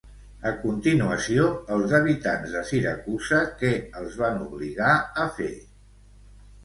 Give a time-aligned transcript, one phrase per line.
[0.51, 1.43] A continuació,
[1.75, 4.93] els habitants de Siracusa què els van obligar
[5.27, 5.51] a fer?